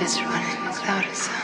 [0.00, 1.43] is running without a sound.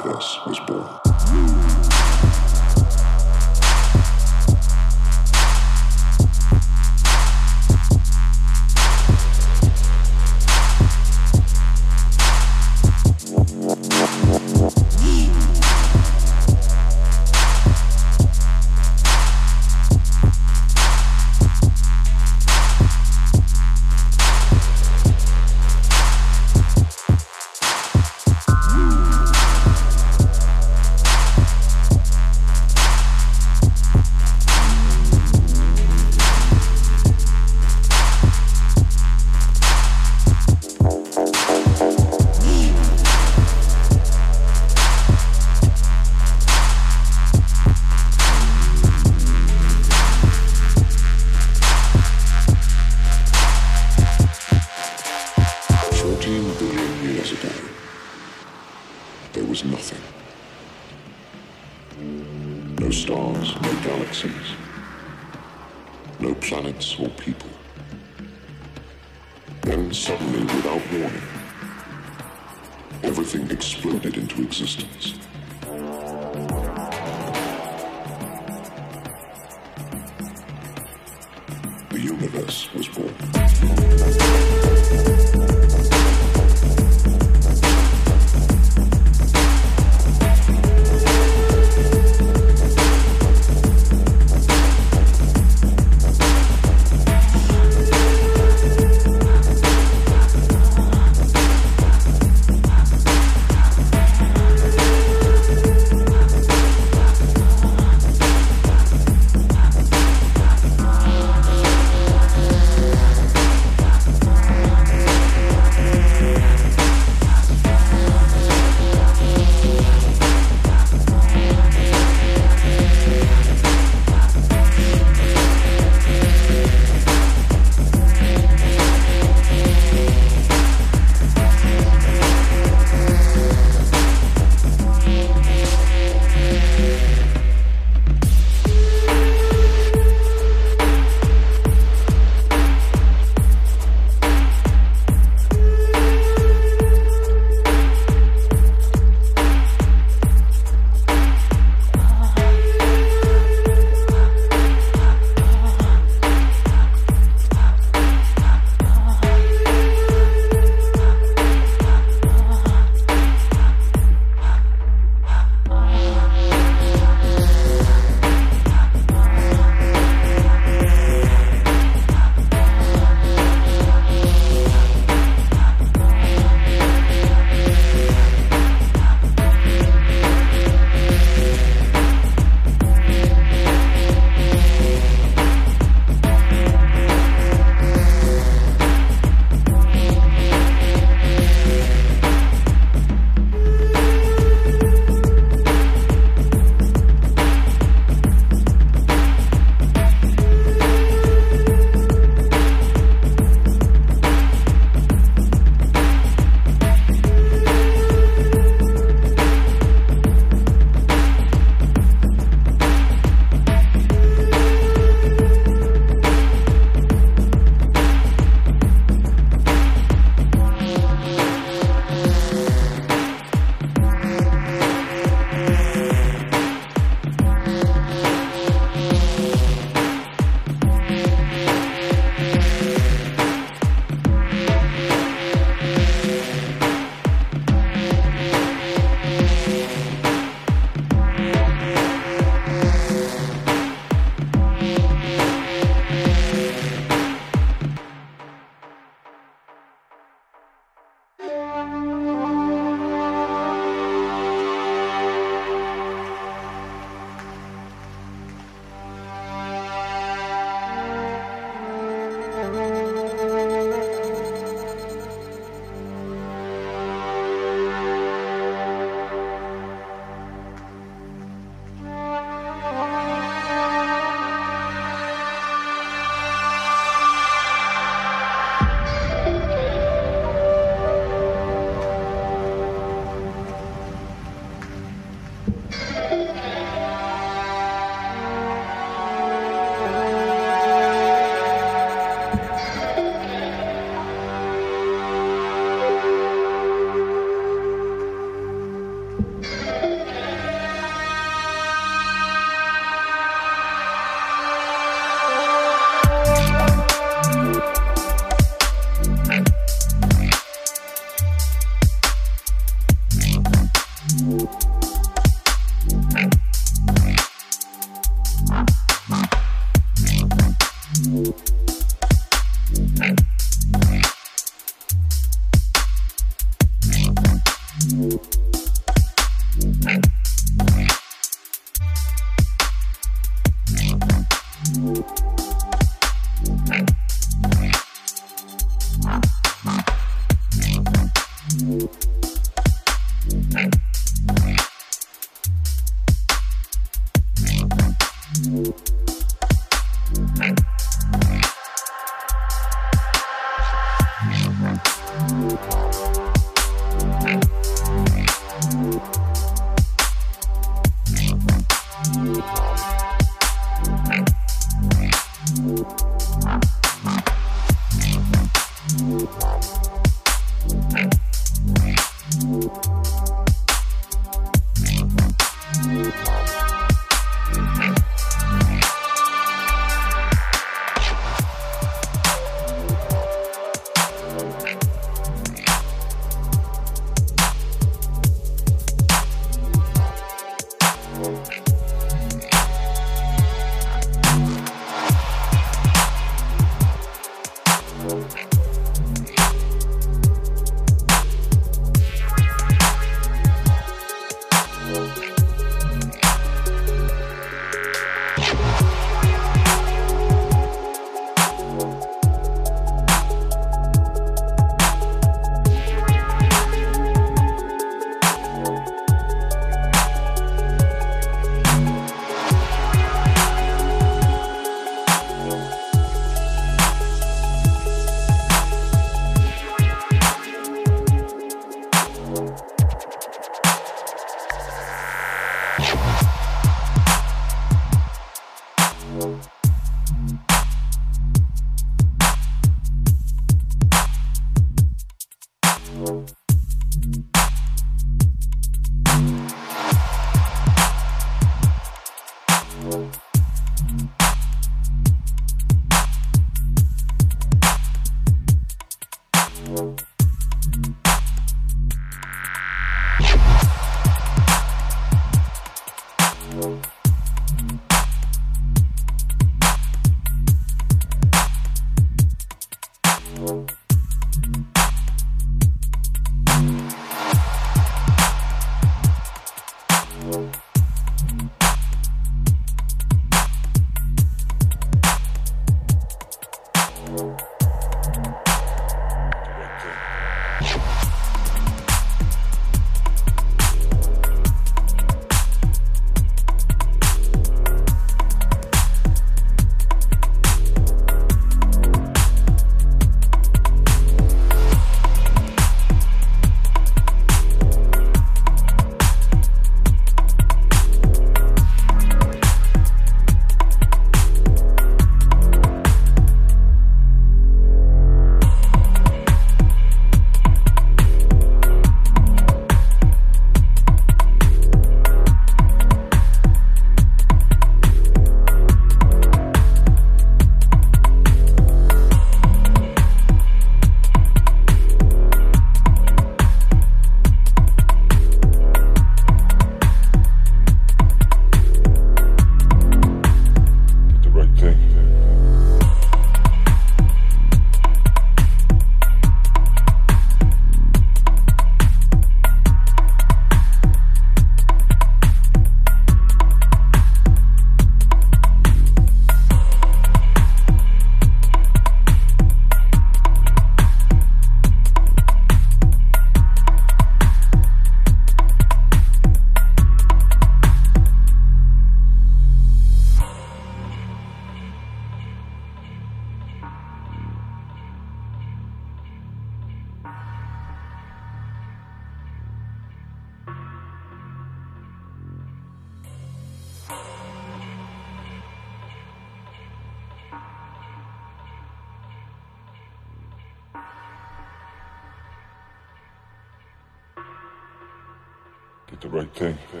[599.54, 599.74] 对。
[599.92, 600.00] 对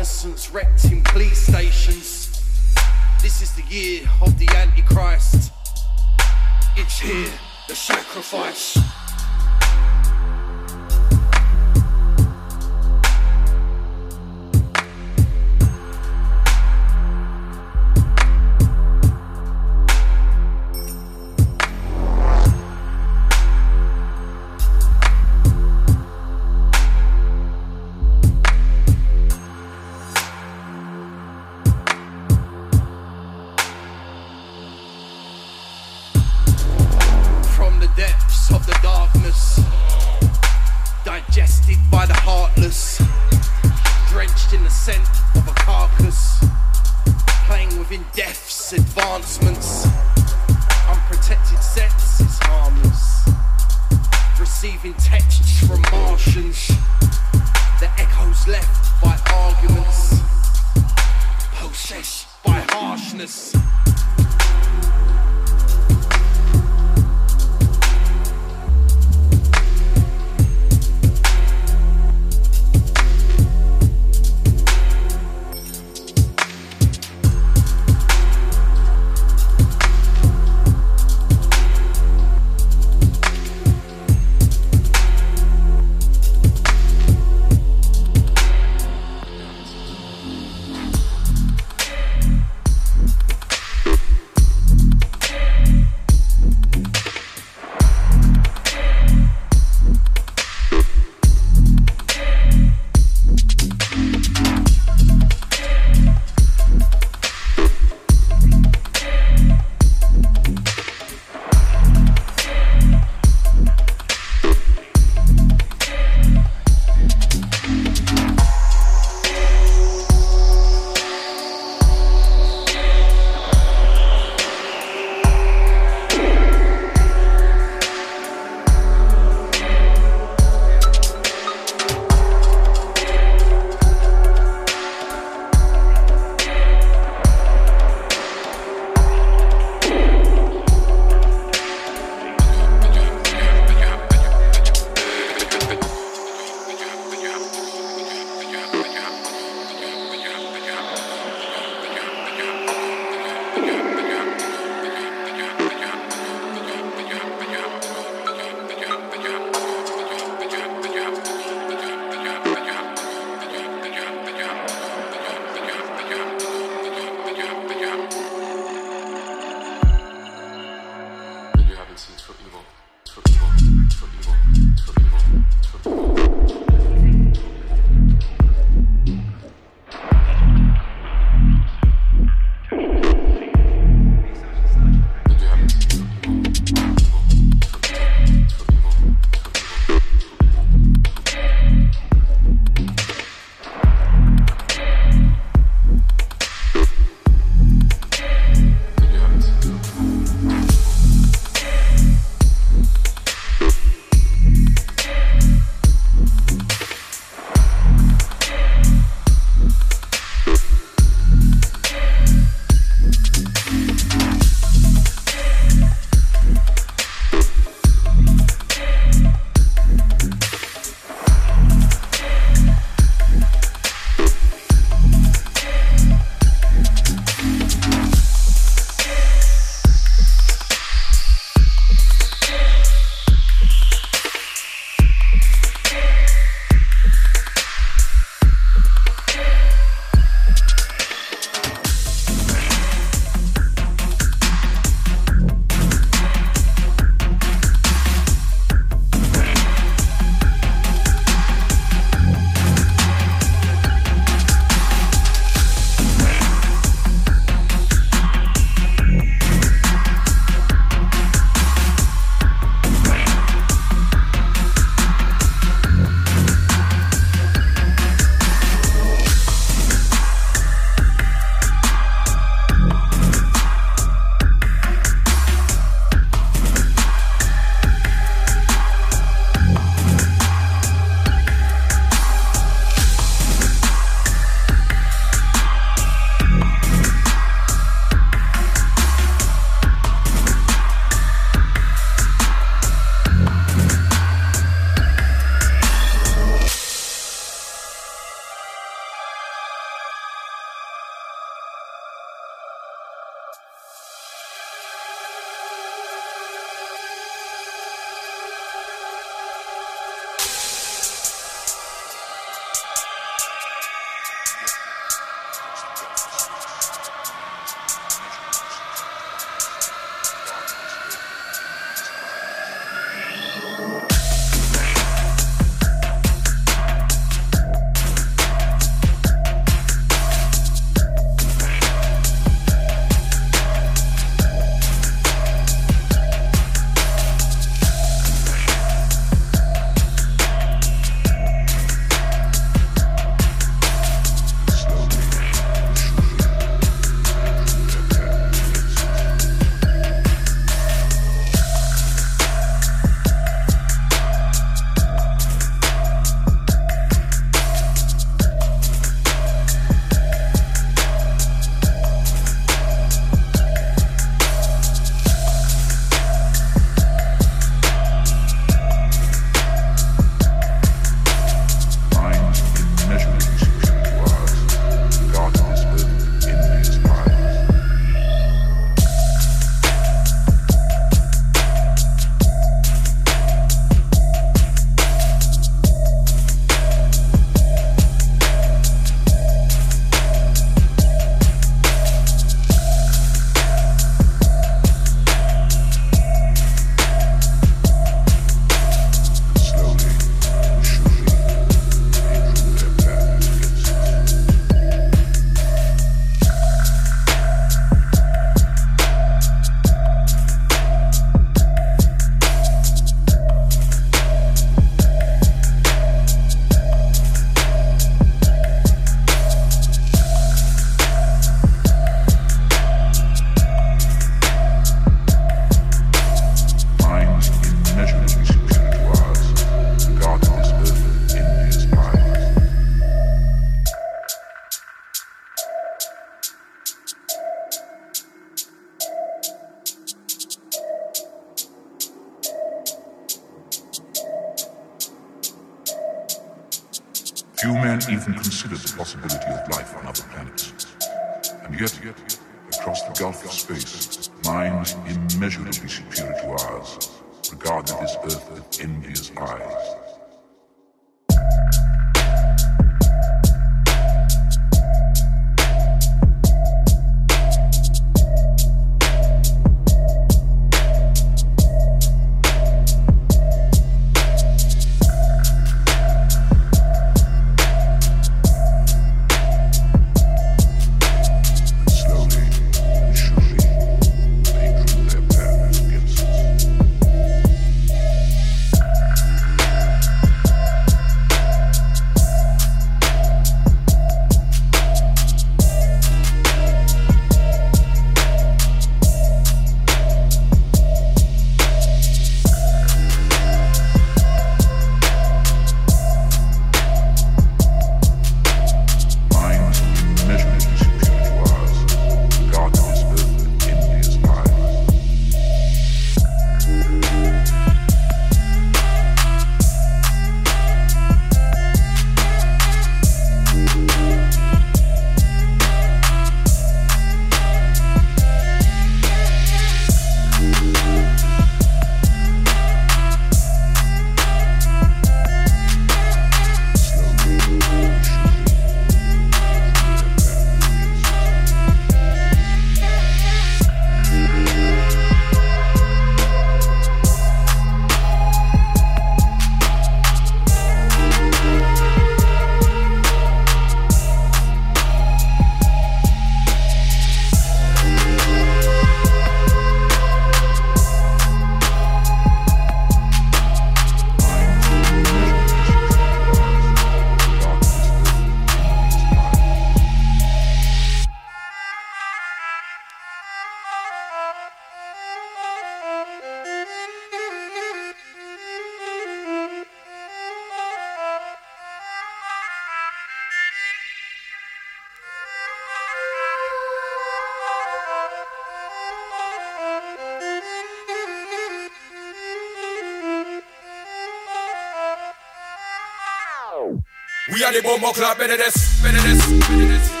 [597.63, 600.00] Bomber club, better this, better this, better this.